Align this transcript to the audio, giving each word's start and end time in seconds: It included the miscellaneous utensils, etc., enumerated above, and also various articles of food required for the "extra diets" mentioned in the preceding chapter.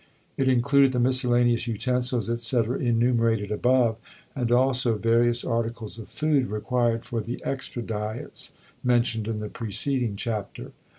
It 0.35 0.47
included 0.47 0.93
the 0.93 0.99
miscellaneous 0.99 1.67
utensils, 1.67 2.27
etc., 2.27 2.79
enumerated 2.79 3.51
above, 3.51 3.97
and 4.35 4.51
also 4.51 4.97
various 4.97 5.45
articles 5.45 5.99
of 5.99 6.09
food 6.09 6.47
required 6.47 7.05
for 7.05 7.21
the 7.21 7.39
"extra 7.43 7.83
diets" 7.83 8.51
mentioned 8.83 9.27
in 9.27 9.41
the 9.41 9.47
preceding 9.47 10.15
chapter. 10.15 10.71